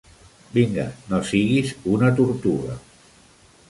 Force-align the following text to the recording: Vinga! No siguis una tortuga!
Vinga! 0.55 0.85
No 1.13 1.21
siguis 1.33 1.77
una 1.99 2.13
tortuga! 2.23 2.83